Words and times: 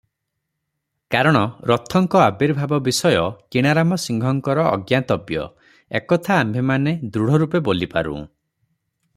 କାରଣ 1.15 1.41
ରଥଙ୍କ 1.71 2.21
ଆବିର୍ଭାବ 2.27 2.79
ବିଷୟ 2.87 3.21
କିଣାରାମ 3.57 3.99
ସିଂହଙ୍କର 4.05 4.65
ଅଜ୍ଞାତବ୍ୟ, 4.79 5.45
ଏକଥା 6.01 6.39
ଆମ୍ଭେମାନେ 6.45 6.99
ଦୃଢ଼ରୂପେ 7.17 7.67
ବୋଲିପାରୁଁ। 7.71 8.17